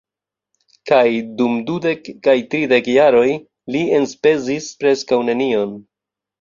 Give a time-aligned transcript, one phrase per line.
[0.91, 1.03] Kaj,
[1.41, 3.29] dum dudek kaj tridek jaroj,
[3.77, 5.81] li enspezis preskaŭ nenion.